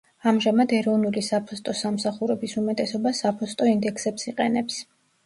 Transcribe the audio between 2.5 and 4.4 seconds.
უმეტესობა საფოსტო ინდექსებს